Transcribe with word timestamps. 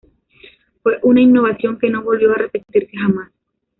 Fue 0.81 0.97
una 1.03 1.21
innovación 1.21 1.77
que 1.77 1.91
no 1.91 2.01
volvió 2.01 2.31
a 2.31 2.37
repetirse 2.39 2.89
jamás. 2.97 3.31